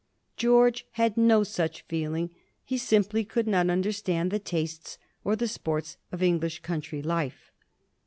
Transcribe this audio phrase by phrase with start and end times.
[0.35, 2.31] George had no such feeling;
[2.65, 7.51] he simply could not understand the tastes or the sports of English country life.